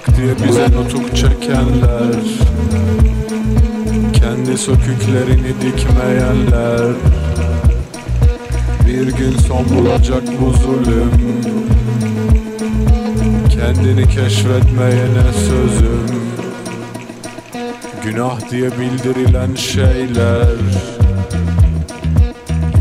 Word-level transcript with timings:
Ahlak 0.00 0.16
diye 0.16 0.48
bize 0.48 0.64
nutuk 0.64 1.16
çekenler. 1.16 2.22
Kendi 4.12 4.58
söküklerini 4.58 5.54
dikmeyenler. 5.62 6.94
Bir 8.86 9.06
gün 9.16 9.38
son 9.38 9.78
bulacak 9.78 10.22
bu 10.40 10.50
zulüm. 10.50 11.10
Kendini 13.50 14.08
keşfetmeyene 14.08 15.32
sözüm. 15.32 16.20
Günah 18.04 18.50
diye 18.50 18.70
bildirilen 18.70 19.54
şeyler. 19.54 20.56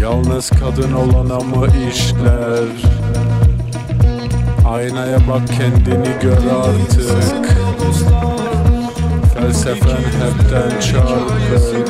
Yalnız 0.02 0.50
kadın 0.50 0.94
olana 0.94 1.40
mı 1.40 1.68
işler? 1.92 3.00
Aynaya 4.70 5.18
bak 5.28 5.48
kendini 5.48 6.22
gör 6.22 6.38
artık 6.38 6.89
Felsefen 9.34 10.04
hepten 10.22 10.80
çarpık. 10.80 11.84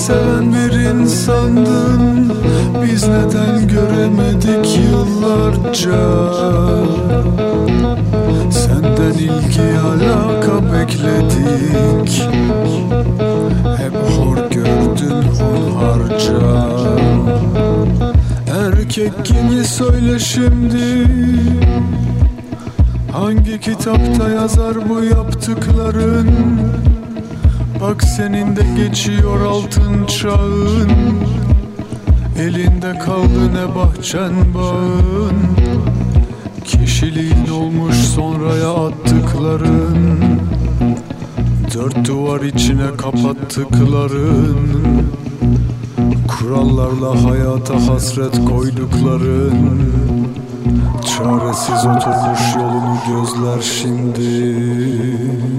seven 0.06 0.52
bir 0.52 0.72
insandın 0.72 2.32
Biz 2.82 3.08
neden 3.08 3.68
göremedik 3.68 4.78
yıllarca? 4.78 6.00
Senden 8.50 9.18
ilgi 9.18 9.78
alaka 9.78 10.72
bekledik. 10.72 12.22
Hep 13.78 13.94
hor 13.94 14.36
gördün 14.50 15.22
hunharca 15.22 16.68
Erkek 18.66 19.24
gibi 19.24 19.64
söyle 19.64 20.18
şimdi. 20.18 21.06
Hangi 23.12 23.60
kitapta 23.60 24.28
yazar 24.28 24.88
bu 24.88 25.04
yaptıkların 25.04 26.30
Bak 27.86 28.02
senin 28.02 28.56
de 28.56 28.62
geçiyor 28.76 29.40
altın 29.46 30.06
çağın. 30.06 30.90
Elinde 32.38 32.98
kaldı 32.98 33.54
ne 33.54 33.74
bahçen 33.74 34.32
bağın. 34.54 35.32
Kişiliğin 36.64 37.48
olmuş 37.48 37.94
sonraya 37.96 38.74
attıkların. 38.86 40.20
Dört 41.74 42.08
duvar 42.08 42.40
içine 42.40 42.96
kapattıkların. 42.96 44.58
Kurallarla 46.28 47.24
hayata 47.30 47.86
hasret 47.86 48.44
koydukların. 48.44 49.92
Çaresiz 51.16 51.86
oturmuş 51.86 52.56
yolunu 52.56 52.98
gözler 53.08 53.62
şimdi 53.62 55.55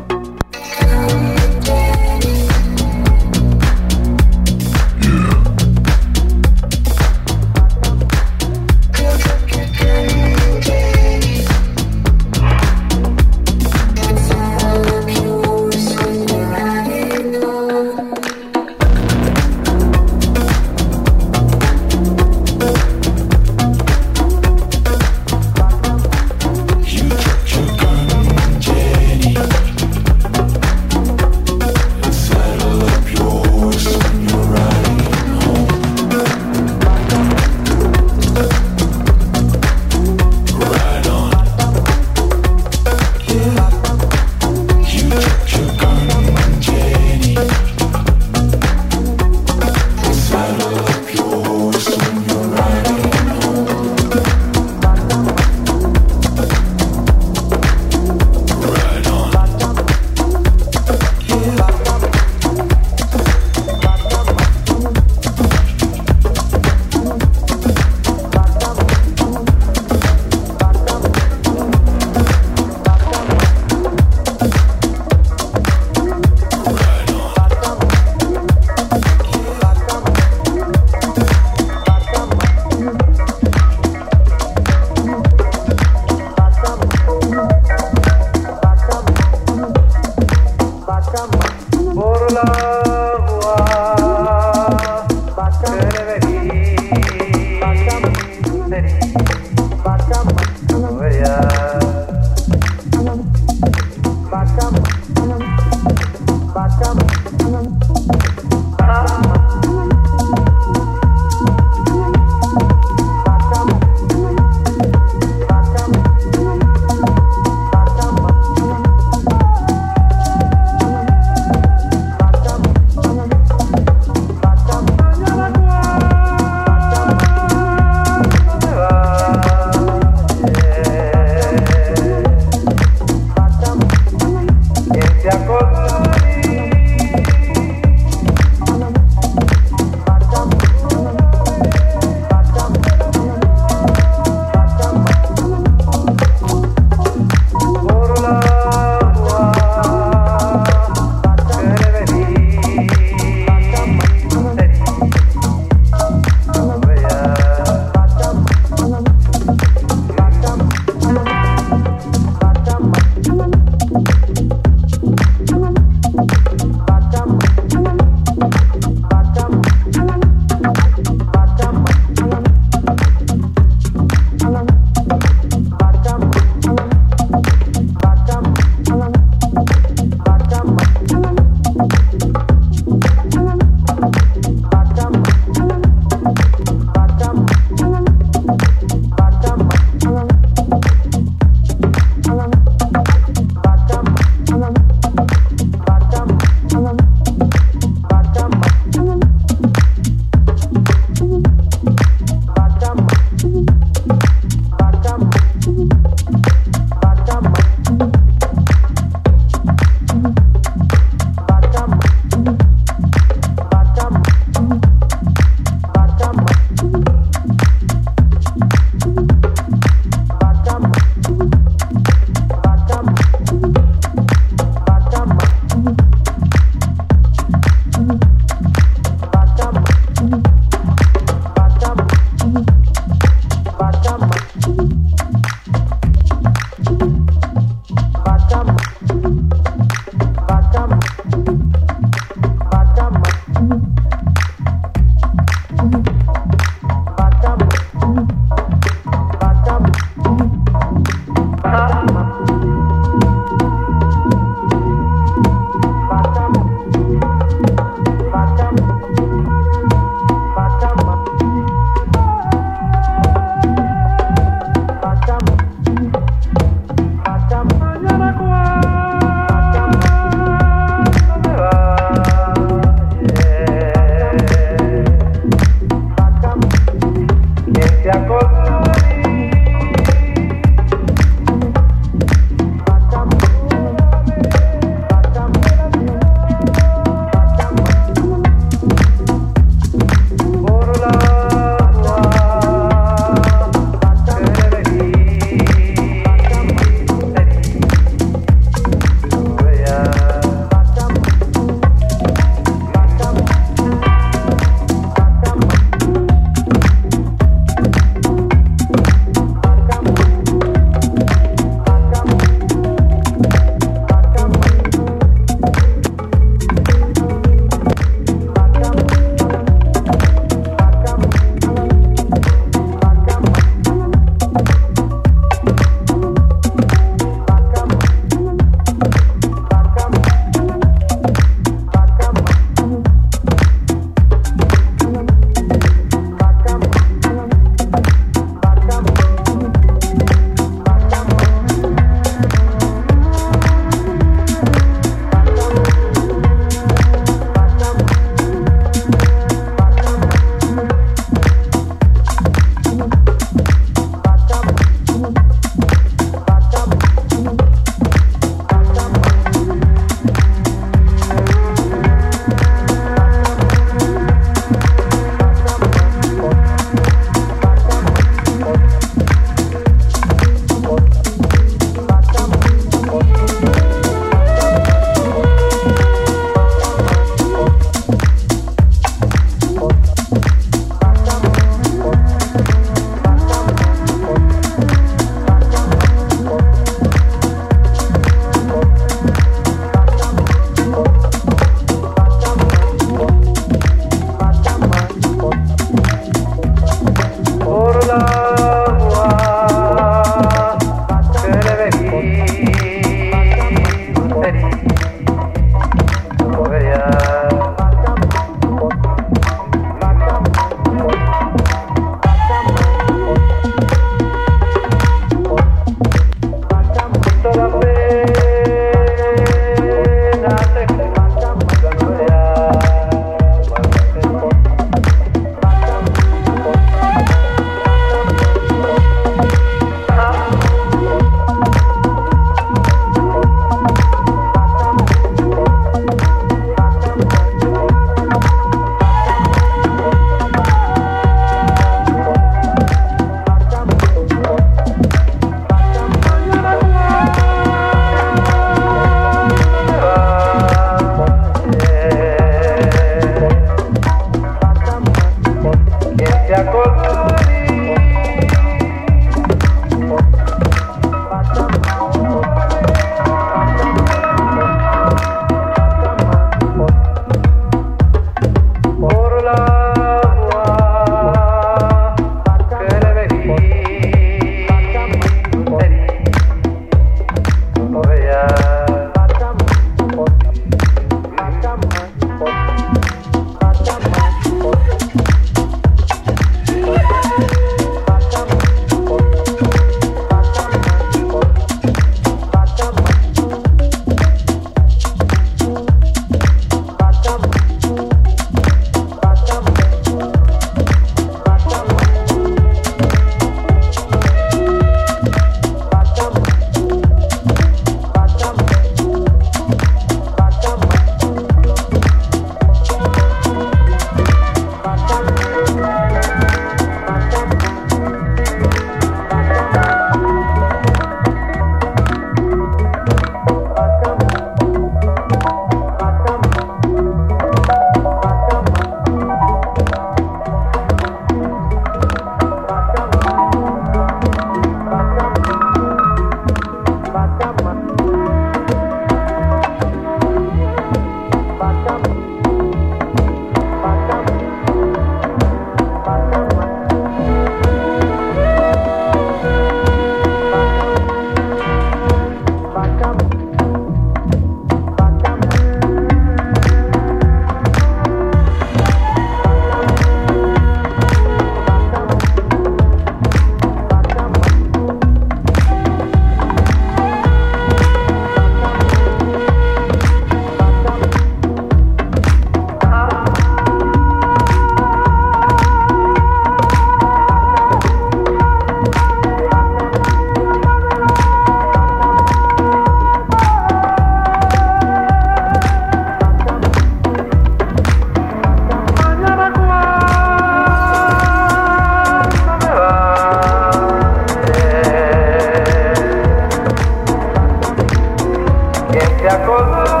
acolá. 599.31 600.00